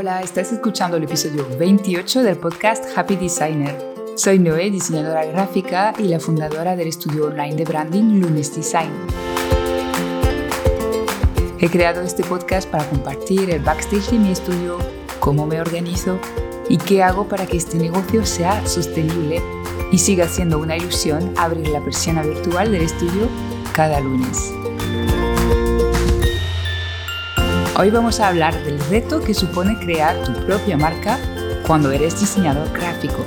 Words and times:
Hola, 0.00 0.22
estás 0.22 0.52
escuchando 0.52 0.96
el 0.96 1.02
episodio 1.02 1.44
28 1.58 2.22
del 2.22 2.36
podcast 2.36 2.84
Happy 2.96 3.16
Designer. 3.16 3.76
Soy 4.14 4.38
Noé, 4.38 4.70
diseñadora 4.70 5.24
gráfica 5.24 5.92
y 5.98 6.04
la 6.04 6.20
fundadora 6.20 6.76
del 6.76 6.86
estudio 6.86 7.26
online 7.26 7.56
de 7.56 7.64
branding 7.64 8.20
Lunes 8.20 8.54
Design. 8.54 8.92
He 11.58 11.68
creado 11.68 12.02
este 12.02 12.22
podcast 12.22 12.70
para 12.70 12.88
compartir 12.88 13.50
el 13.50 13.60
backstage 13.60 14.12
de 14.12 14.18
mi 14.20 14.30
estudio, 14.30 14.78
cómo 15.18 15.46
me 15.46 15.60
organizo 15.60 16.20
y 16.68 16.78
qué 16.78 17.02
hago 17.02 17.26
para 17.26 17.46
que 17.46 17.56
este 17.56 17.76
negocio 17.76 18.24
sea 18.24 18.64
sostenible 18.68 19.42
y 19.90 19.98
siga 19.98 20.28
siendo 20.28 20.60
una 20.60 20.76
ilusión 20.76 21.34
abrir 21.36 21.66
la 21.70 21.80
persiana 21.80 22.22
virtual 22.22 22.70
del 22.70 22.82
estudio 22.82 23.26
cada 23.72 23.98
lunes. 23.98 24.52
Hoy 27.80 27.90
vamos 27.90 28.18
a 28.18 28.26
hablar 28.26 28.60
del 28.64 28.80
reto 28.90 29.22
que 29.22 29.32
supone 29.32 29.78
crear 29.78 30.20
tu 30.24 30.32
propia 30.44 30.76
marca 30.76 31.16
cuando 31.64 31.92
eres 31.92 32.18
diseñador 32.18 32.72
gráfico. 32.72 33.24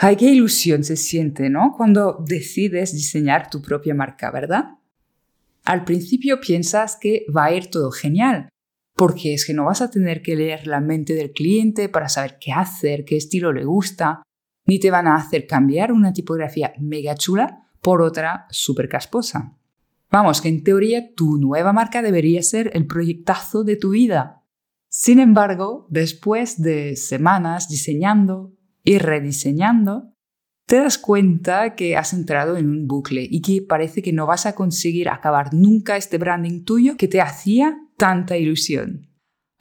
Ay, 0.00 0.16
qué 0.16 0.30
ilusión 0.30 0.82
se 0.82 0.96
siente, 0.96 1.48
¿no? 1.48 1.74
Cuando 1.76 2.24
decides 2.26 2.92
diseñar 2.92 3.48
tu 3.48 3.62
propia 3.62 3.94
marca, 3.94 4.32
¿verdad? 4.32 4.64
Al 5.62 5.84
principio 5.84 6.40
piensas 6.40 6.98
que 7.00 7.24
va 7.32 7.44
a 7.44 7.52
ir 7.52 7.70
todo 7.70 7.92
genial, 7.92 8.48
porque 9.02 9.34
es 9.34 9.44
que 9.44 9.52
no 9.52 9.64
vas 9.64 9.82
a 9.82 9.90
tener 9.90 10.22
que 10.22 10.36
leer 10.36 10.68
la 10.68 10.78
mente 10.78 11.14
del 11.14 11.32
cliente 11.32 11.88
para 11.88 12.08
saber 12.08 12.38
qué 12.40 12.52
hacer, 12.52 13.04
qué 13.04 13.16
estilo 13.16 13.52
le 13.52 13.64
gusta, 13.64 14.22
ni 14.64 14.78
te 14.78 14.92
van 14.92 15.08
a 15.08 15.16
hacer 15.16 15.48
cambiar 15.48 15.90
una 15.90 16.12
tipografía 16.12 16.72
mega 16.78 17.16
chula 17.16 17.66
por 17.80 18.00
otra 18.00 18.46
súper 18.50 18.88
casposa. 18.88 19.58
Vamos, 20.08 20.40
que 20.40 20.50
en 20.50 20.62
teoría 20.62 21.16
tu 21.16 21.36
nueva 21.36 21.72
marca 21.72 22.00
debería 22.00 22.44
ser 22.44 22.70
el 22.74 22.86
proyectazo 22.86 23.64
de 23.64 23.74
tu 23.74 23.90
vida. 23.90 24.44
Sin 24.88 25.18
embargo, 25.18 25.88
después 25.90 26.62
de 26.62 26.94
semanas 26.94 27.68
diseñando 27.68 28.52
y 28.84 28.98
rediseñando, 28.98 30.11
te 30.66 30.76
das 30.76 30.98
cuenta 30.98 31.74
que 31.74 31.96
has 31.96 32.12
entrado 32.12 32.56
en 32.56 32.68
un 32.68 32.88
bucle 32.88 33.26
y 33.28 33.42
que 33.42 33.62
parece 33.62 34.02
que 34.02 34.12
no 34.12 34.26
vas 34.26 34.46
a 34.46 34.54
conseguir 34.54 35.08
acabar 35.08 35.52
nunca 35.52 35.96
este 35.96 36.18
branding 36.18 36.64
tuyo 36.64 36.96
que 36.96 37.08
te 37.08 37.20
hacía 37.20 37.78
tanta 37.96 38.36
ilusión. 38.36 39.08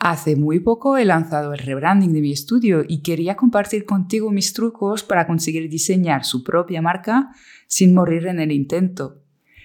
Hace 0.03 0.35
muy 0.35 0.59
poco 0.59 0.97
he 0.97 1.05
lanzado 1.05 1.53
el 1.53 1.59
rebranding 1.59 2.11
de 2.11 2.21
mi 2.21 2.31
estudio 2.31 2.83
y 2.87 3.03
quería 3.03 3.35
compartir 3.35 3.85
contigo 3.85 4.31
mis 4.31 4.51
trucos 4.51 5.03
para 5.03 5.27
conseguir 5.27 5.69
diseñar 5.69 6.25
su 6.25 6.43
propia 6.43 6.81
marca 6.81 7.29
sin 7.67 7.93
morir 7.93 8.25
en 8.25 8.39
el 8.39 8.51
intento. 8.51 9.21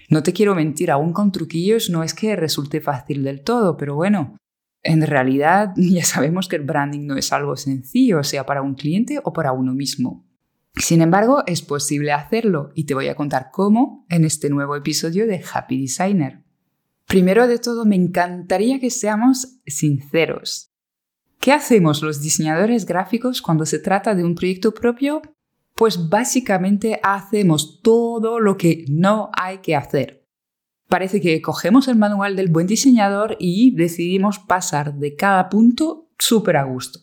No 0.09 0.21
te 0.21 0.33
quiero 0.33 0.53
mentir, 0.53 0.91
aún 0.91 1.11
con 1.11 1.31
truquillos 1.31 1.89
no 1.89 2.03
es 2.03 2.13
que 2.13 2.35
resulte 2.35 2.81
fácil 2.81 3.23
del 3.23 3.43
todo, 3.43 3.77
pero 3.77 3.95
bueno, 3.95 4.37
en 4.83 5.01
realidad 5.01 5.73
ya 5.75 6.03
sabemos 6.03 6.47
que 6.47 6.57
el 6.57 6.63
branding 6.63 7.07
no 7.07 7.17
es 7.17 7.33
algo 7.33 7.55
sencillo, 7.55 8.23
sea 8.23 8.45
para 8.45 8.61
un 8.61 8.75
cliente 8.75 9.19
o 9.23 9.33
para 9.33 9.53
uno 9.53 9.73
mismo. 9.73 10.26
Sin 10.79 11.01
embargo, 11.01 11.43
es 11.47 11.61
posible 11.61 12.11
hacerlo 12.11 12.71
y 12.75 12.85
te 12.85 12.93
voy 12.93 13.07
a 13.07 13.15
contar 13.15 13.49
cómo 13.51 14.05
en 14.09 14.25
este 14.25 14.49
nuevo 14.49 14.75
episodio 14.75 15.25
de 15.25 15.43
Happy 15.51 15.81
Designer. 15.81 16.43
Primero 17.07 17.47
de 17.47 17.57
todo, 17.57 17.85
me 17.85 17.95
encantaría 17.95 18.79
que 18.79 18.89
seamos 18.89 19.59
sinceros. 19.65 20.71
¿Qué 21.39 21.51
hacemos 21.51 22.01
los 22.01 22.21
diseñadores 22.21 22.85
gráficos 22.85 23.41
cuando 23.41 23.65
se 23.65 23.79
trata 23.79 24.13
de 24.13 24.23
un 24.23 24.35
proyecto 24.35 24.73
propio? 24.73 25.21
Pues 25.75 26.09
básicamente 26.09 26.99
hacemos 27.03 27.81
todo 27.81 28.39
lo 28.39 28.57
que 28.57 28.85
no 28.89 29.29
hay 29.33 29.59
que 29.59 29.75
hacer. 29.75 30.25
Parece 30.89 31.21
que 31.21 31.41
cogemos 31.41 31.87
el 31.87 31.95
manual 31.95 32.35
del 32.35 32.49
buen 32.49 32.67
diseñador 32.67 33.35
y 33.39 33.75
decidimos 33.75 34.39
pasar 34.39 34.95
de 34.95 35.15
cada 35.15 35.49
punto 35.49 36.09
súper 36.17 36.57
a 36.57 36.63
gusto. 36.63 36.99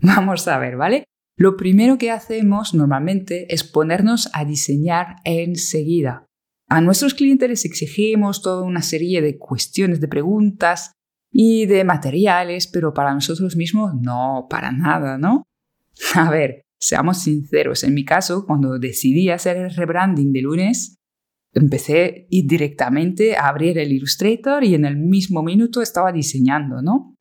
Vamos 0.00 0.46
a 0.48 0.58
ver, 0.58 0.76
¿vale? 0.76 1.04
Lo 1.36 1.56
primero 1.56 1.98
que 1.98 2.10
hacemos 2.10 2.74
normalmente 2.74 3.52
es 3.52 3.64
ponernos 3.64 4.30
a 4.32 4.44
diseñar 4.44 5.16
enseguida. 5.24 6.26
A 6.68 6.80
nuestros 6.80 7.14
clientes 7.14 7.48
les 7.48 7.64
exigimos 7.64 8.40
toda 8.40 8.62
una 8.62 8.82
serie 8.82 9.20
de 9.20 9.36
cuestiones, 9.36 10.00
de 10.00 10.08
preguntas 10.08 10.92
y 11.32 11.66
de 11.66 11.84
materiales, 11.84 12.68
pero 12.68 12.94
para 12.94 13.12
nosotros 13.12 13.56
mismos 13.56 13.94
no, 14.00 14.46
para 14.48 14.70
nada, 14.70 15.18
¿no? 15.18 15.42
A 16.14 16.30
ver, 16.30 16.62
seamos 16.78 17.18
sinceros, 17.18 17.82
en 17.82 17.94
mi 17.94 18.04
caso, 18.04 18.46
cuando 18.46 18.78
decidí 18.78 19.30
hacer 19.30 19.56
el 19.56 19.74
rebranding 19.74 20.32
de 20.32 20.42
lunes, 20.42 20.96
empecé 21.52 22.26
directamente 22.30 23.36
a 23.36 23.48
abrir 23.48 23.78
el 23.78 23.92
Illustrator 23.92 24.64
y 24.64 24.74
en 24.74 24.84
el 24.84 24.96
mismo 24.96 25.42
minuto 25.42 25.82
estaba 25.82 26.12
diseñando, 26.12 26.82
¿no? 26.82 27.16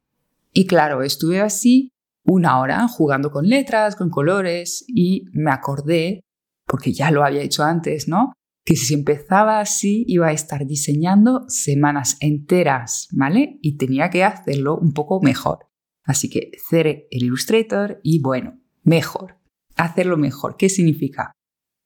Y 0.51 0.67
claro, 0.67 1.01
estuve 1.01 1.39
así 1.39 1.92
una 2.25 2.59
hora 2.59 2.87
jugando 2.87 3.31
con 3.31 3.47
letras, 3.47 3.95
con 3.95 4.09
colores 4.09 4.85
y 4.87 5.25
me 5.33 5.51
acordé, 5.51 6.21
porque 6.65 6.93
ya 6.93 7.11
lo 7.11 7.23
había 7.23 7.41
hecho 7.41 7.63
antes, 7.63 8.07
¿no? 8.07 8.33
que 8.65 8.75
si 8.75 8.93
empezaba 8.93 9.59
así 9.59 10.05
iba 10.07 10.27
a 10.27 10.31
estar 10.31 10.65
diseñando 10.65 11.45
semanas 11.49 12.17
enteras, 12.21 13.09
¿vale? 13.11 13.59
Y 13.61 13.77
tenía 13.77 14.09
que 14.09 14.23
hacerlo 14.23 14.77
un 14.77 14.93
poco 14.93 15.21
mejor. 15.21 15.67
Así 16.05 16.29
que 16.29 16.51
cerré 16.69 17.07
el 17.11 17.23
Illustrator 17.23 17.99
y 18.03 18.21
bueno, 18.21 18.59
mejor. 18.83 19.37
Hacerlo 19.75 20.17
mejor. 20.17 20.55
¿Qué 20.57 20.69
significa? 20.69 21.33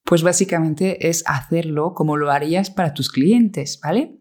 Pues 0.04 0.24
básicamente 0.24 1.10
es 1.10 1.24
hacerlo 1.28 1.94
como 1.94 2.16
lo 2.16 2.32
harías 2.32 2.70
para 2.70 2.94
tus 2.94 3.10
clientes, 3.10 3.80
¿vale? 3.84 4.20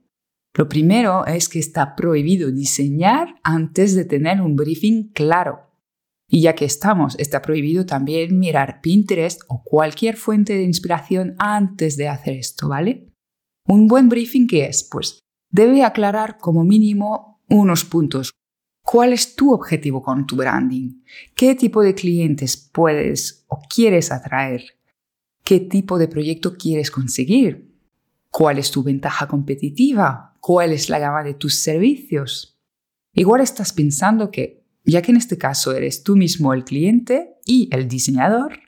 Lo 0.55 0.69
primero 0.69 1.27
es 1.27 1.49
que 1.49 1.59
está 1.59 1.95
prohibido 1.95 2.51
diseñar 2.51 3.35
antes 3.43 3.95
de 3.95 4.05
tener 4.07 4.41
un 4.41 4.57
briefing 4.57 5.13
claro. 5.13 5.66
Y 6.29 6.43
ya 6.43 6.55
que 6.55 6.65
estamos, 6.65 7.17
está 7.19 7.41
prohibido 7.41 7.87
también 7.87 8.39
mirar 8.39 8.81
Pinterest 8.81 9.43
o 9.49 9.63
cualquier 9.63 10.17
fuente 10.17 10.55
de 10.55 10.65
inspiración 10.65 11.37
antes 11.39 11.97
de 11.97 12.09
hacer 12.09 12.37
esto, 12.37 12.69
¿vale? 12.69 13.13
Un 13.69 13.87
buen 13.87 14.09
briefing, 14.09 14.47
¿qué 14.47 14.67
es? 14.67 14.89
Pues 14.91 15.21
debe 15.51 15.85
aclarar 15.85 16.39
como 16.39 16.65
mínimo 16.65 17.43
unos 17.49 17.85
puntos. 17.85 18.33
¿Cuál 18.83 19.13
es 19.13 19.35
tu 19.35 19.53
objetivo 19.53 20.03
con 20.03 20.27
tu 20.27 20.37
branding? 20.37 21.03
¿Qué 21.35 21.55
tipo 21.55 21.83
de 21.83 21.95
clientes 21.95 22.57
puedes 22.57 23.45
o 23.49 23.61
quieres 23.69 24.13
atraer? 24.13 24.63
¿Qué 25.43 25.61
tipo 25.61 25.99
de 25.99 26.09
proyecto 26.09 26.57
quieres 26.57 26.91
conseguir? 26.91 27.73
¿Cuál 28.31 28.59
es 28.59 28.71
tu 28.71 28.83
ventaja 28.83 29.27
competitiva? 29.27 30.37
¿Cuál 30.41 30.73
es 30.73 30.89
la 30.89 30.99
gama 30.99 31.25
de 31.25 31.35
tus 31.35 31.57
servicios? 31.61 32.59
Igual 33.13 33.41
estás 33.41 33.73
pensando 33.73 34.31
que 34.31 34.66
ya 34.87 35.03
que 35.03 35.11
en 35.11 35.17
este 35.17 35.37
caso 35.37 35.75
eres 35.75 36.03
tú 36.03 36.17
mismo 36.17 36.55
el 36.55 36.65
cliente 36.65 37.35
y 37.45 37.69
el 37.73 37.89
diseñador, 37.89 38.61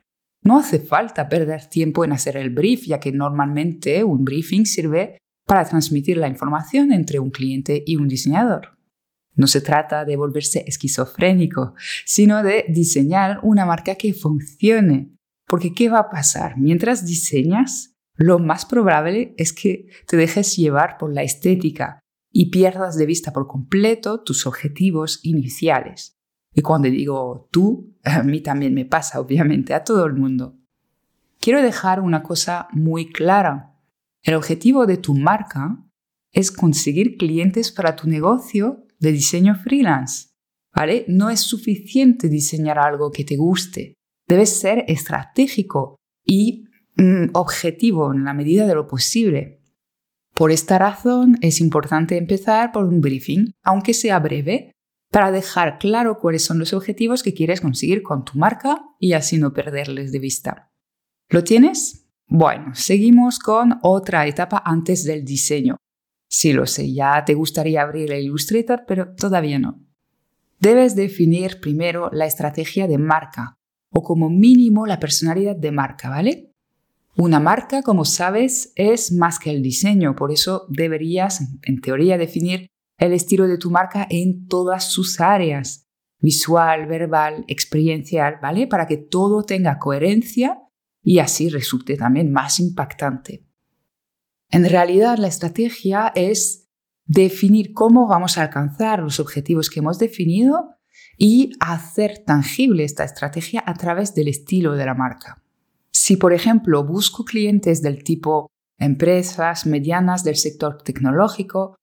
no 0.42 0.58
hace 0.58 0.78
falta 0.78 1.28
perder 1.28 1.66
tiempo 1.66 2.04
en 2.04 2.12
hacer 2.12 2.36
el 2.36 2.50
brief, 2.50 2.86
ya 2.86 3.00
que 3.00 3.12
normalmente 3.12 4.04
un 4.04 4.24
briefing 4.24 4.66
sirve 4.66 5.18
para 5.46 5.64
transmitir 5.64 6.16
la 6.16 6.28
información 6.28 6.92
entre 6.92 7.18
un 7.18 7.30
cliente 7.30 7.82
y 7.86 7.96
un 7.96 8.08
diseñador. 8.08 8.78
No 9.34 9.46
se 9.46 9.60
trata 9.60 10.04
de 10.04 10.16
volverse 10.16 10.64
esquizofrénico, 10.66 11.74
sino 12.04 12.42
de 12.42 12.64
diseñar 12.68 13.38
una 13.42 13.64
marca 13.64 13.94
que 13.94 14.12
funcione. 14.12 15.14
Porque 15.46 15.72
¿qué 15.72 15.88
va 15.88 16.00
a 16.00 16.10
pasar? 16.10 16.58
Mientras 16.58 17.06
diseñas, 17.06 17.94
lo 18.16 18.38
más 18.40 18.66
probable 18.66 19.34
es 19.38 19.52
que 19.52 19.86
te 20.06 20.16
dejes 20.16 20.56
llevar 20.56 20.98
por 20.98 21.12
la 21.14 21.22
estética 21.22 22.00
y 22.38 22.50
pierdas 22.50 22.96
de 22.96 23.04
vista 23.04 23.32
por 23.32 23.48
completo 23.48 24.22
tus 24.22 24.46
objetivos 24.46 25.18
iniciales. 25.24 26.20
Y 26.54 26.62
cuando 26.62 26.88
digo 26.88 27.48
tú, 27.50 27.96
a 28.04 28.22
mí 28.22 28.40
también 28.42 28.74
me 28.74 28.84
pasa, 28.84 29.18
obviamente, 29.18 29.74
a 29.74 29.82
todo 29.82 30.04
el 30.04 30.14
mundo. 30.14 30.56
Quiero 31.40 31.60
dejar 31.62 31.98
una 31.98 32.22
cosa 32.22 32.68
muy 32.70 33.10
clara. 33.10 33.74
El 34.22 34.34
objetivo 34.34 34.86
de 34.86 34.98
tu 34.98 35.16
marca 35.16 35.84
es 36.30 36.52
conseguir 36.52 37.16
clientes 37.16 37.72
para 37.72 37.96
tu 37.96 38.08
negocio 38.08 38.86
de 39.00 39.10
diseño 39.10 39.56
freelance. 39.56 40.28
¿Vale? 40.72 41.06
No 41.08 41.30
es 41.30 41.40
suficiente 41.40 42.28
diseñar 42.28 42.78
algo 42.78 43.10
que 43.10 43.24
te 43.24 43.36
guste. 43.36 43.94
Debes 44.28 44.60
ser 44.60 44.84
estratégico 44.86 45.96
y 46.24 46.66
mm, 46.98 47.30
objetivo 47.32 48.14
en 48.14 48.22
la 48.22 48.32
medida 48.32 48.64
de 48.64 48.76
lo 48.76 48.86
posible. 48.86 49.57
Por 50.38 50.52
esta 50.52 50.78
razón 50.78 51.36
es 51.40 51.60
importante 51.60 52.16
empezar 52.16 52.70
por 52.70 52.84
un 52.84 53.00
briefing, 53.00 53.54
aunque 53.64 53.92
sea 53.92 54.20
breve, 54.20 54.70
para 55.10 55.32
dejar 55.32 55.78
claro 55.80 56.20
cuáles 56.20 56.44
son 56.44 56.60
los 56.60 56.72
objetivos 56.72 57.24
que 57.24 57.34
quieres 57.34 57.60
conseguir 57.60 58.04
con 58.04 58.24
tu 58.24 58.38
marca 58.38 58.84
y 59.00 59.14
así 59.14 59.36
no 59.36 59.52
perderles 59.52 60.12
de 60.12 60.20
vista. 60.20 60.70
¿Lo 61.28 61.42
tienes? 61.42 62.06
Bueno, 62.28 62.72
seguimos 62.76 63.40
con 63.40 63.80
otra 63.82 64.28
etapa 64.28 64.62
antes 64.64 65.02
del 65.02 65.24
diseño. 65.24 65.76
Sí 66.30 66.52
lo 66.52 66.66
sé, 66.66 66.92
ya 66.92 67.24
te 67.24 67.34
gustaría 67.34 67.82
abrir 67.82 68.12
el 68.12 68.22
Illustrator, 68.22 68.84
pero 68.86 69.16
todavía 69.16 69.58
no. 69.58 69.84
Debes 70.60 70.94
definir 70.94 71.58
primero 71.58 72.10
la 72.12 72.26
estrategia 72.26 72.86
de 72.86 72.98
marca. 72.98 73.56
o 73.90 74.02
como 74.02 74.30
mínimo 74.30 74.86
la 74.86 75.00
personalidad 75.00 75.56
de 75.56 75.72
marca, 75.72 76.10
¿vale? 76.10 76.47
Una 77.20 77.40
marca, 77.40 77.82
como 77.82 78.04
sabes, 78.04 78.72
es 78.76 79.10
más 79.10 79.40
que 79.40 79.50
el 79.50 79.60
diseño, 79.60 80.14
por 80.14 80.30
eso 80.30 80.66
deberías, 80.68 81.40
en 81.62 81.80
teoría, 81.80 82.16
definir 82.16 82.68
el 82.96 83.12
estilo 83.12 83.48
de 83.48 83.58
tu 83.58 83.72
marca 83.72 84.06
en 84.08 84.46
todas 84.46 84.92
sus 84.92 85.20
áreas, 85.20 85.88
visual, 86.20 86.86
verbal, 86.86 87.44
experiencial, 87.48 88.36
¿vale? 88.40 88.68
Para 88.68 88.86
que 88.86 88.98
todo 88.98 89.42
tenga 89.42 89.80
coherencia 89.80 90.60
y 91.02 91.18
así 91.18 91.48
resulte 91.48 91.96
también 91.96 92.30
más 92.30 92.60
impactante. 92.60 93.44
En 94.48 94.68
realidad, 94.68 95.18
la 95.18 95.26
estrategia 95.26 96.12
es 96.14 96.68
definir 97.04 97.72
cómo 97.72 98.06
vamos 98.06 98.38
a 98.38 98.42
alcanzar 98.42 99.00
los 99.00 99.18
objetivos 99.18 99.70
que 99.70 99.80
hemos 99.80 99.98
definido 99.98 100.76
y 101.16 101.50
hacer 101.58 102.22
tangible 102.24 102.84
esta 102.84 103.02
estrategia 103.02 103.64
a 103.66 103.74
través 103.74 104.14
del 104.14 104.28
estilo 104.28 104.74
de 104.74 104.86
la 104.86 104.94
marca. 104.94 105.42
Si, 106.00 106.16
por 106.16 106.32
ejemplo, 106.32 106.84
busco 106.84 107.24
clientes 107.24 107.82
del 107.82 108.04
tipo 108.04 108.52
empresas 108.78 109.66
medianas 109.66 110.22
del 110.22 110.36
sector 110.36 110.80
tecnológico, 110.80 111.74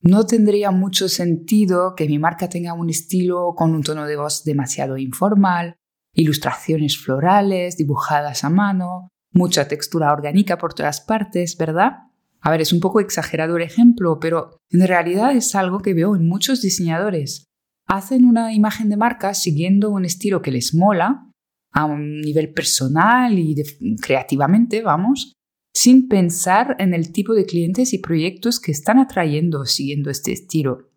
no 0.00 0.26
tendría 0.26 0.70
mucho 0.70 1.08
sentido 1.08 1.96
que 1.96 2.06
mi 2.06 2.20
marca 2.20 2.48
tenga 2.48 2.72
un 2.72 2.88
estilo 2.88 3.52
con 3.56 3.74
un 3.74 3.82
tono 3.82 4.06
de 4.06 4.16
voz 4.16 4.44
demasiado 4.44 4.96
informal, 4.96 5.74
ilustraciones 6.12 6.96
florales 6.96 7.76
dibujadas 7.76 8.44
a 8.44 8.48
mano, 8.48 9.08
mucha 9.32 9.66
textura 9.66 10.12
orgánica 10.12 10.56
por 10.56 10.72
todas 10.72 11.00
partes, 11.00 11.56
¿verdad? 11.58 11.94
A 12.40 12.52
ver, 12.52 12.60
es 12.60 12.72
un 12.72 12.78
poco 12.78 13.00
exagerado 13.00 13.56
el 13.56 13.64
ejemplo, 13.64 14.20
pero 14.20 14.56
en 14.70 14.86
realidad 14.86 15.34
es 15.34 15.52
algo 15.56 15.80
que 15.80 15.94
veo 15.94 16.14
en 16.14 16.28
muchos 16.28 16.62
diseñadores. 16.62 17.46
Hacen 17.88 18.24
una 18.24 18.54
imagen 18.54 18.88
de 18.88 18.96
marca 18.96 19.34
siguiendo 19.34 19.90
un 19.90 20.04
estilo 20.04 20.42
que 20.42 20.52
les 20.52 20.74
mola, 20.74 21.28
a 21.74 21.84
un 21.84 22.20
nivel 22.20 22.52
personal 22.52 23.38
y 23.38 23.54
creativamente, 24.00 24.82
vamos, 24.82 25.34
sin 25.74 26.08
pensar 26.08 26.76
en 26.78 26.94
el 26.94 27.12
tipo 27.12 27.34
de 27.34 27.44
clientes 27.44 27.92
y 27.92 27.98
proyectos 27.98 28.60
que 28.60 28.70
están 28.70 28.98
atrayendo 28.98 29.66
siguiendo 29.66 30.08
este 30.08 30.32
estilo. 30.32 30.88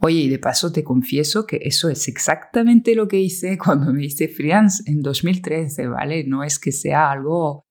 Oye, 0.00 0.22
y 0.22 0.28
de 0.28 0.38
paso 0.38 0.72
te 0.72 0.82
confieso 0.82 1.46
que 1.46 1.60
eso 1.62 1.90
es 1.90 2.08
exactamente 2.08 2.94
lo 2.96 3.06
que 3.06 3.20
hice 3.20 3.58
cuando 3.64 3.92
me 3.92 4.06
hice 4.06 4.26
freelance 4.26 4.82
en 4.90 5.02
2013, 5.02 5.86
¿vale? 5.86 6.24
No 6.24 6.42
es 6.42 6.58
que 6.58 6.72
sea 6.72 7.12
algo, 7.12 7.66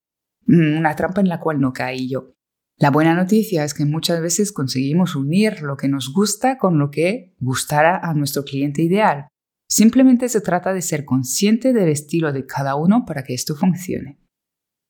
mm, 0.45 0.77
una 0.77 0.95
trampa 0.95 1.19
en 1.19 1.29
la 1.29 1.39
cual 1.39 1.59
no 1.59 1.73
caí 1.73 2.07
yo. 2.07 2.31
La 2.77 2.91
buena 2.91 3.15
noticia 3.15 3.63
es 3.63 3.73
que 3.73 3.85
muchas 3.85 4.21
veces 4.21 4.51
conseguimos 4.51 5.15
unir 5.15 5.61
lo 5.61 5.77
que 5.77 5.87
nos 5.87 6.13
gusta 6.13 6.57
con 6.57 6.79
lo 6.79 6.89
que 6.89 7.33
gustará 7.39 7.97
a 7.97 8.13
nuestro 8.13 8.43
cliente 8.43 8.81
ideal. 8.81 9.27
Simplemente 9.71 10.27
se 10.27 10.41
trata 10.41 10.73
de 10.73 10.81
ser 10.81 11.05
consciente 11.05 11.71
del 11.71 11.87
estilo 11.87 12.33
de 12.33 12.45
cada 12.45 12.75
uno 12.75 13.05
para 13.05 13.23
que 13.23 13.33
esto 13.33 13.55
funcione. 13.55 14.19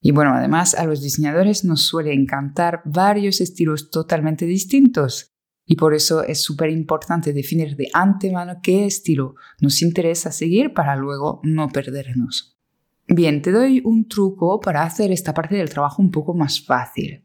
Y 0.02 0.10
bueno, 0.10 0.34
además 0.34 0.74
a 0.74 0.86
los 0.86 1.04
diseñadores 1.04 1.64
nos 1.64 1.84
suele 1.84 2.14
encantar 2.14 2.82
varios 2.84 3.42
estilos 3.42 3.92
totalmente 3.92 4.48
distintos 4.48 5.36
y 5.68 5.76
por 5.76 5.94
eso 5.94 6.24
es 6.24 6.42
súper 6.42 6.72
importante 6.72 7.32
definir 7.32 7.76
de 7.76 7.90
antemano 7.94 8.56
qué 8.64 8.88
estilo 8.88 9.36
nos 9.60 9.84
interesa 9.84 10.32
seguir 10.32 10.74
para 10.74 10.96
luego 10.96 11.42
no 11.44 11.70
perdernos. 11.70 12.58
Bien, 13.08 13.44
te 13.44 13.52
doy 13.52 13.84
un 13.86 14.08
truco 14.08 14.60
para 14.60 14.82
hacer 14.82 15.12
esta 15.12 15.36
parte 15.36 15.58
del 15.58 15.70
trabajo 15.70 16.02
un 16.02 16.10
poco 16.10 16.34
más 16.34 16.66
fácil. 16.66 17.24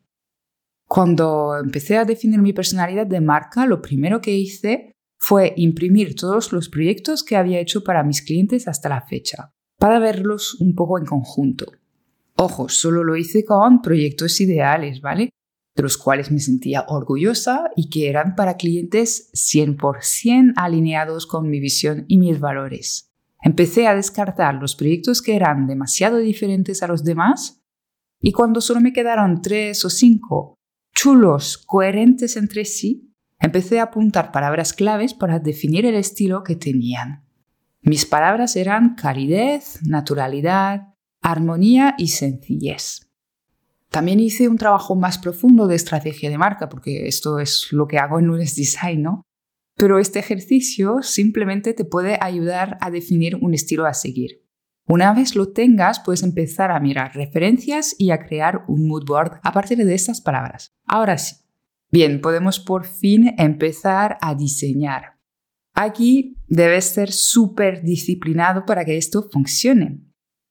Cuando 0.86 1.56
empecé 1.56 1.96
a 1.96 2.04
definir 2.04 2.42
mi 2.42 2.52
personalidad 2.52 3.06
de 3.06 3.22
marca, 3.22 3.64
lo 3.64 3.80
primero 3.80 4.20
que 4.20 4.36
hice 4.36 4.95
fue 5.18 5.54
imprimir 5.56 6.14
todos 6.14 6.52
los 6.52 6.68
proyectos 6.68 7.22
que 7.22 7.36
había 7.36 7.60
hecho 7.60 7.82
para 7.82 8.02
mis 8.02 8.22
clientes 8.22 8.68
hasta 8.68 8.88
la 8.88 9.02
fecha, 9.02 9.52
para 9.78 9.98
verlos 9.98 10.60
un 10.60 10.74
poco 10.74 10.98
en 10.98 11.06
conjunto. 11.06 11.66
Ojo, 12.36 12.68
solo 12.68 13.02
lo 13.02 13.16
hice 13.16 13.44
con 13.44 13.80
proyectos 13.80 14.40
ideales, 14.40 15.00
¿vale? 15.00 15.30
De 15.74 15.82
los 15.82 15.96
cuales 15.96 16.30
me 16.30 16.38
sentía 16.38 16.84
orgullosa 16.88 17.70
y 17.76 17.88
que 17.88 18.08
eran 18.08 18.34
para 18.34 18.56
clientes 18.56 19.30
100% 19.34 20.52
alineados 20.56 21.26
con 21.26 21.48
mi 21.48 21.60
visión 21.60 22.04
y 22.08 22.18
mis 22.18 22.38
valores. 22.38 23.10
Empecé 23.42 23.86
a 23.86 23.94
descartar 23.94 24.54
los 24.56 24.76
proyectos 24.76 25.22
que 25.22 25.36
eran 25.36 25.66
demasiado 25.66 26.18
diferentes 26.18 26.82
a 26.82 26.88
los 26.88 27.04
demás 27.04 27.62
y 28.20 28.32
cuando 28.32 28.60
solo 28.60 28.80
me 28.80 28.92
quedaron 28.92 29.42
tres 29.42 29.84
o 29.84 29.90
cinco 29.90 30.56
chulos, 30.94 31.58
coherentes 31.58 32.36
entre 32.36 32.64
sí, 32.64 33.14
Empecé 33.38 33.80
a 33.80 33.84
apuntar 33.84 34.32
palabras 34.32 34.72
claves 34.72 35.14
para 35.14 35.38
definir 35.38 35.86
el 35.86 35.94
estilo 35.94 36.42
que 36.42 36.56
tenían. 36.56 37.24
Mis 37.82 38.06
palabras 38.06 38.56
eran 38.56 38.94
calidez, 38.94 39.80
naturalidad, 39.86 40.94
armonía 41.22 41.94
y 41.98 42.08
sencillez. 42.08 43.10
También 43.90 44.20
hice 44.20 44.48
un 44.48 44.58
trabajo 44.58 44.96
más 44.96 45.18
profundo 45.18 45.66
de 45.68 45.76
estrategia 45.76 46.28
de 46.28 46.38
marca, 46.38 46.68
porque 46.68 47.06
esto 47.06 47.38
es 47.38 47.68
lo 47.70 47.86
que 47.86 47.98
hago 47.98 48.18
en 48.18 48.26
Nunes 48.26 48.56
Design, 48.56 49.02
¿no? 49.02 49.22
Pero 49.76 49.98
este 49.98 50.18
ejercicio 50.18 51.02
simplemente 51.02 51.74
te 51.74 51.84
puede 51.84 52.18
ayudar 52.20 52.78
a 52.80 52.90
definir 52.90 53.36
un 53.36 53.54
estilo 53.54 53.86
a 53.86 53.94
seguir. 53.94 54.42
Una 54.88 55.12
vez 55.12 55.34
lo 55.34 55.52
tengas, 55.52 56.00
puedes 56.00 56.22
empezar 56.22 56.70
a 56.70 56.80
mirar 56.80 57.14
referencias 57.14 57.94
y 57.98 58.10
a 58.10 58.20
crear 58.20 58.64
un 58.68 58.86
mood 58.86 59.04
board 59.04 59.40
a 59.42 59.52
partir 59.52 59.78
de 59.78 59.94
estas 59.94 60.20
palabras. 60.20 60.72
Ahora 60.86 61.18
sí, 61.18 61.36
Bien, 61.90 62.20
podemos 62.20 62.58
por 62.58 62.84
fin 62.84 63.34
empezar 63.38 64.18
a 64.20 64.34
diseñar. 64.34 65.16
Aquí 65.74 66.36
debes 66.48 66.86
ser 66.86 67.12
súper 67.12 67.82
disciplinado 67.82 68.64
para 68.64 68.84
que 68.84 68.96
esto 68.96 69.28
funcione. 69.30 70.00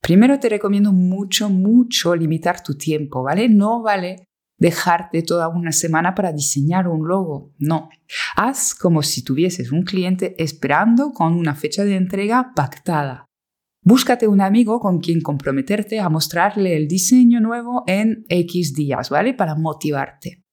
Primero 0.02 0.40
te 0.40 0.50
recomiendo 0.50 0.94
mucho, 0.94 1.50
mucho 1.50 2.16
limitar 2.16 2.62
tu 2.62 2.78
tiempo, 2.78 3.24
¿vale? 3.24 3.50
No 3.50 3.82
vale 3.82 4.28
dejarte 4.58 5.24
toda 5.24 5.50
una 5.50 5.72
semana 5.72 6.14
para 6.14 6.32
diseñar 6.32 6.88
un 6.88 7.08
logo. 7.08 7.54
No. 7.58 7.90
Haz 8.36 8.76
como 8.76 9.02
si 9.02 9.24
tuvieses 9.24 9.72
un 9.72 9.82
cliente 9.82 10.36
esperando 10.42 11.12
con 11.12 11.34
una 11.34 11.56
fecha 11.56 11.84
de 11.84 11.96
entrega 11.96 12.52
pactada. 12.56 13.26
Búscate 13.84 14.28
un 14.28 14.42
amigo 14.42 14.80
con 14.80 15.00
quien 15.00 15.22
comprometerte 15.22 16.00
a 16.00 16.10
mostrarle 16.10 16.78
el 16.78 16.88
diseño 16.88 17.40
nuevo 17.40 17.84
en 17.88 18.26
X 18.30 18.74
días, 18.74 19.10
¿vale? 19.10 19.34
Para 19.34 19.56
motivarte. 19.56 20.45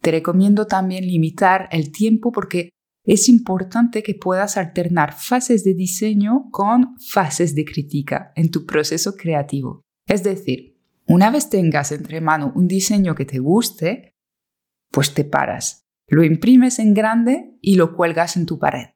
Te 0.00 0.10
recomiendo 0.10 0.66
también 0.66 1.06
limitar 1.06 1.68
el 1.72 1.92
tiempo 1.92 2.32
porque 2.32 2.70
es 3.04 3.28
importante 3.28 4.02
que 4.02 4.14
puedas 4.14 4.56
alternar 4.56 5.14
fases 5.14 5.64
de 5.64 5.74
diseño 5.74 6.48
con 6.50 6.96
fases 6.98 7.54
de 7.54 7.64
crítica 7.64 8.32
en 8.36 8.50
tu 8.50 8.66
proceso 8.66 9.14
creativo. 9.16 9.82
Es 10.06 10.22
decir, 10.22 10.78
una 11.06 11.30
vez 11.30 11.50
tengas 11.50 11.92
entre 11.92 12.20
mano 12.20 12.52
un 12.54 12.68
diseño 12.68 13.14
que 13.14 13.24
te 13.24 13.38
guste, 13.38 14.14
pues 14.90 15.14
te 15.14 15.24
paras, 15.24 15.86
lo 16.06 16.24
imprimes 16.24 16.78
en 16.78 16.94
grande 16.94 17.56
y 17.60 17.76
lo 17.76 17.96
cuelgas 17.96 18.36
en 18.36 18.46
tu 18.46 18.58
pared. 18.58 18.88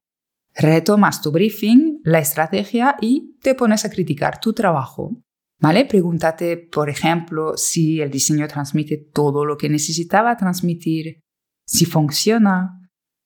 Retomas 0.54 1.20
tu 1.20 1.32
briefing, 1.32 2.00
la 2.04 2.20
estrategia 2.20 2.96
y 3.00 3.36
te 3.42 3.54
pones 3.54 3.84
a 3.84 3.90
criticar 3.90 4.38
tu 4.38 4.52
trabajo. 4.52 5.22
¿Vale? 5.64 5.86
Pregúntate, 5.86 6.58
por 6.58 6.90
ejemplo, 6.90 7.56
si 7.56 8.02
el 8.02 8.10
diseño 8.10 8.46
transmite 8.46 8.98
todo 8.98 9.46
lo 9.46 9.56
que 9.56 9.70
necesitaba 9.70 10.36
transmitir, 10.36 11.20
si 11.66 11.86
funciona, 11.86 12.82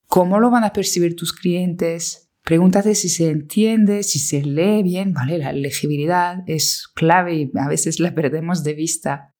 cómo 0.06 0.38
lo 0.38 0.48
van 0.48 0.62
a 0.62 0.72
percibir 0.72 1.16
tus 1.16 1.32
clientes. 1.32 2.30
Pregúntate 2.44 2.94
si 2.94 3.08
se 3.08 3.30
entiende, 3.30 4.04
si 4.04 4.20
se 4.20 4.44
lee 4.44 4.84
bien, 4.84 5.14
¿vale? 5.14 5.38
La 5.38 5.52
legibilidad 5.52 6.44
es 6.46 6.86
clave 6.94 7.34
y 7.34 7.50
a 7.56 7.66
veces 7.66 7.98
la 7.98 8.14
perdemos 8.14 8.62
de 8.62 8.74
vista. 8.74 9.32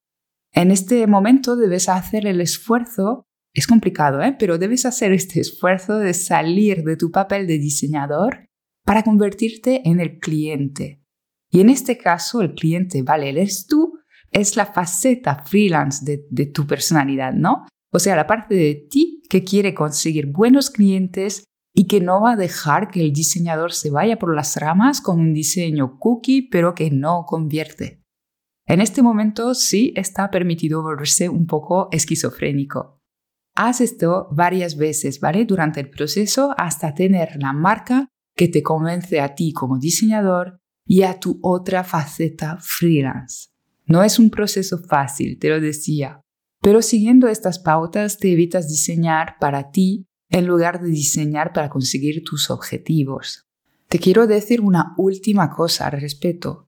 En 0.51 0.69
este 0.69 1.07
momento 1.07 1.55
debes 1.55 1.87
hacer 1.87 2.27
el 2.27 2.41
esfuerzo, 2.41 3.23
es 3.53 3.65
complicado, 3.65 4.21
¿eh? 4.21 4.35
pero 4.37 4.57
debes 4.57 4.85
hacer 4.85 5.13
este 5.13 5.39
esfuerzo 5.39 5.99
de 5.99 6.13
salir 6.13 6.83
de 6.83 6.97
tu 6.97 7.11
papel 7.11 7.47
de 7.47 7.59
diseñador 7.59 8.45
para 8.83 9.03
convertirte 9.03 9.87
en 9.87 10.01
el 10.01 10.19
cliente. 10.19 10.98
Y 11.51 11.61
en 11.61 11.69
este 11.69 11.97
caso, 11.97 12.41
el 12.41 12.53
cliente, 12.53 13.01
vale, 13.01 13.29
eres 13.29 13.65
tú, 13.65 13.99
es 14.31 14.55
la 14.55 14.67
faceta 14.67 15.43
freelance 15.45 16.05
de, 16.29 16.45
tu 16.45 16.67
personalidad, 16.67 17.33
¿no? 17.33 17.65
O 17.91 17.99
sea, 17.99 18.15
la 18.15 18.27
parte 18.27 18.55
de 18.55 18.87
ti 18.89 19.23
que 19.29 19.43
quiere 19.43 19.73
conseguir 19.73 20.27
buenos 20.27 20.69
clientes 20.69 21.43
y 21.73 21.87
que 21.87 22.01
no 22.01 22.21
va 22.21 22.33
a 22.33 22.35
dejar 22.35 22.89
que 22.89 23.01
el 23.01 23.13
diseñador 23.13 23.73
se 23.73 23.89
vaya 23.89 24.19
por 24.19 24.35
las 24.35 24.57
ramas 24.57 25.01
con 25.01 25.19
un 25.19 25.33
diseño 25.33 25.97
cookie, 25.97 26.43
pero 26.49 26.75
que 26.75 26.91
no 26.91 27.25
convierte. 27.25 28.01
En 28.67 28.81
este 28.81 29.01
momento 29.01 29.55
sí 29.55 29.93
está 29.95 30.29
permitido 30.29 30.83
volverse 30.83 31.29
un 31.29 31.47
poco 31.47 31.89
esquizofrénico. 31.91 32.99
Haz 33.55 33.81
esto 33.81 34.27
varias 34.31 34.77
veces, 34.77 35.19
¿vale? 35.19 35.45
Durante 35.45 35.79
el 35.79 35.89
proceso 35.89 36.53
hasta 36.57 36.93
tener 36.93 37.37
la 37.41 37.51
marca 37.51 38.07
que 38.35 38.47
te 38.47 38.61
convence 38.61 39.19
a 39.19 39.33
ti 39.33 39.53
como 39.53 39.79
diseñador 39.79 40.58
y 40.89 41.03
a 41.03 41.19
tu 41.19 41.39
otra 41.43 41.83
faceta 41.83 42.57
freelance. 42.59 43.49
No 43.85 44.03
es 44.03 44.17
un 44.17 44.31
proceso 44.31 44.79
fácil, 44.79 45.37
te 45.37 45.49
lo 45.49 45.61
decía, 45.61 46.21
pero 46.61 46.81
siguiendo 46.81 47.27
estas 47.27 47.59
pautas 47.59 48.17
te 48.17 48.31
evitas 48.31 48.67
diseñar 48.67 49.35
para 49.39 49.69
ti 49.69 50.07
en 50.31 50.47
lugar 50.47 50.81
de 50.81 50.89
diseñar 50.89 51.53
para 51.53 51.69
conseguir 51.69 52.23
tus 52.23 52.49
objetivos. 52.49 53.45
Te 53.87 53.99
quiero 53.99 54.25
decir 54.25 54.61
una 54.61 54.95
última 54.97 55.51
cosa 55.51 55.87
al 55.87 56.01
respecto. 56.01 56.67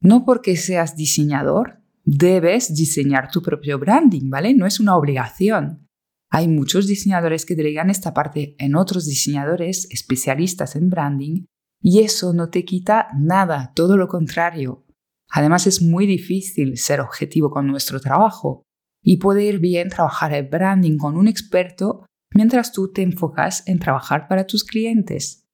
No 0.00 0.24
porque 0.24 0.56
seas 0.56 0.94
diseñador, 0.94 1.82
debes 2.04 2.76
diseñar 2.76 3.28
tu 3.28 3.42
propio 3.42 3.80
branding, 3.80 4.30
¿vale? 4.30 4.54
No 4.54 4.66
es 4.66 4.78
una 4.78 4.96
obligación. 4.96 5.88
Hay 6.30 6.46
muchos 6.46 6.86
diseñadores 6.86 7.44
que 7.44 7.56
delegan 7.56 7.90
esta 7.90 8.14
parte 8.14 8.54
en 8.58 8.76
otros 8.76 9.04
diseñadores 9.06 9.88
especialistas 9.90 10.76
en 10.76 10.90
branding 10.90 11.46
y 11.80 12.00
eso 12.00 12.32
no 12.32 12.50
te 12.50 12.64
quita 12.64 13.08
nada, 13.16 13.72
todo 13.74 13.96
lo 13.96 14.08
contrario. 14.08 14.84
Además 15.30 15.66
es 15.66 15.82
muy 15.82 16.06
difícil 16.06 16.76
ser 16.78 17.00
objetivo 17.00 17.50
con 17.50 17.66
nuestro 17.66 18.00
trabajo 18.00 18.62
y 19.02 19.18
puede 19.18 19.44
ir 19.44 19.58
bien 19.58 19.88
trabajar 19.88 20.32
el 20.32 20.48
branding 20.48 20.98
con 20.98 21.16
un 21.16 21.28
experto 21.28 22.06
mientras 22.34 22.72
tú 22.72 22.92
te 22.92 23.02
enfocas 23.02 23.66
en 23.66 23.78
trabajar 23.78 24.28
para 24.28 24.46
tus 24.46 24.64
clientes. 24.64 25.46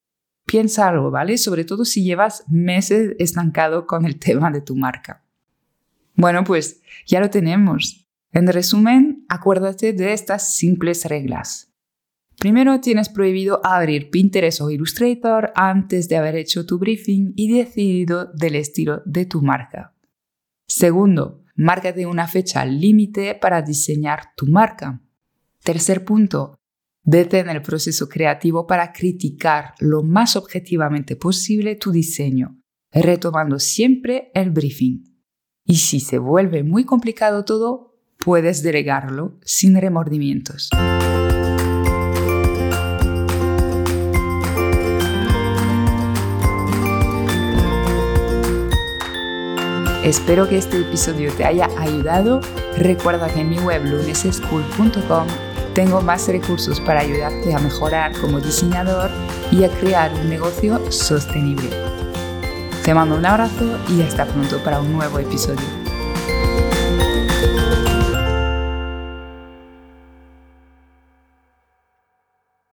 Piensa 0.46 0.88
algo, 0.88 1.10
¿vale? 1.10 1.38
Sobre 1.38 1.64
todo 1.64 1.84
si 1.84 2.04
llevas 2.04 2.44
meses 2.48 3.14
estancado 3.18 3.86
con 3.86 4.04
el 4.04 4.18
tema 4.20 4.50
de 4.50 4.60
tu 4.60 4.76
marca. 4.76 5.24
Bueno, 6.16 6.44
pues 6.44 6.80
ya 7.06 7.20
lo 7.20 7.30
tenemos. 7.30 8.06
En 8.32 8.46
resumen, 8.46 9.24
acuérdate 9.28 9.92
de 9.92 10.12
estas 10.12 10.54
simples 10.54 11.04
reglas. 11.04 11.73
Primero, 12.44 12.78
tienes 12.78 13.08
prohibido 13.08 13.62
abrir 13.64 14.10
Pinterest 14.10 14.60
o 14.60 14.70
Illustrator 14.70 15.50
antes 15.54 16.10
de 16.10 16.16
haber 16.18 16.36
hecho 16.36 16.66
tu 16.66 16.78
briefing 16.78 17.32
y 17.36 17.50
decidido 17.50 18.26
del 18.34 18.56
estilo 18.56 19.00
de 19.06 19.24
tu 19.24 19.40
marca. 19.40 19.94
Segundo, 20.68 21.42
márcate 21.56 22.04
una 22.04 22.28
fecha 22.28 22.66
límite 22.66 23.34
para 23.34 23.62
diseñar 23.62 24.34
tu 24.36 24.46
marca. 24.46 25.00
Tercer 25.62 26.04
punto, 26.04 26.58
Detén 27.02 27.48
el 27.48 27.62
proceso 27.62 28.10
creativo 28.10 28.66
para 28.66 28.92
criticar 28.92 29.72
lo 29.78 30.02
más 30.02 30.36
objetivamente 30.36 31.16
posible 31.16 31.76
tu 31.76 31.92
diseño, 31.92 32.60
retomando 32.92 33.58
siempre 33.58 34.30
el 34.34 34.50
briefing. 34.50 35.02
Y 35.64 35.76
si 35.76 35.98
se 35.98 36.18
vuelve 36.18 36.62
muy 36.62 36.84
complicado 36.84 37.46
todo, 37.46 37.96
puedes 38.18 38.62
delegarlo 38.62 39.38
sin 39.46 39.80
remordimientos. 39.80 40.68
Espero 50.04 50.46
que 50.46 50.58
este 50.58 50.80
episodio 50.80 51.32
te 51.32 51.46
haya 51.46 51.66
ayudado. 51.78 52.42
Recuerda 52.76 53.26
que 53.32 53.40
en 53.40 53.48
mi 53.48 53.58
web 53.58 53.86
luneseschool.com 53.86 55.26
tengo 55.74 56.02
más 56.02 56.28
recursos 56.28 56.78
para 56.82 57.00
ayudarte 57.00 57.54
a 57.54 57.58
mejorar 57.58 58.12
como 58.20 58.38
diseñador 58.38 59.10
y 59.50 59.64
a 59.64 59.70
crear 59.70 60.12
un 60.12 60.28
negocio 60.28 60.78
sostenible. 60.92 61.70
Te 62.84 62.92
mando 62.92 63.16
un 63.16 63.24
abrazo 63.24 63.78
y 63.88 64.02
hasta 64.02 64.26
pronto 64.26 64.62
para 64.62 64.78
un 64.78 64.92
nuevo 64.92 65.18
episodio. 65.18 65.83